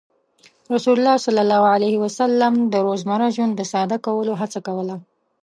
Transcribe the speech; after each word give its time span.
رسول 0.71 0.99
الله 0.99 1.17
صلى 1.17 1.41
الله 1.41 1.63
عليه 1.73 1.95
وسلم 2.03 2.53
د 2.73 2.75
روزمره 2.87 3.27
ژوند 3.35 3.53
د 3.57 3.61
ساده 3.73 3.97
کولو 4.05 4.33
هڅه 4.41 4.59
کوله. 4.67 4.95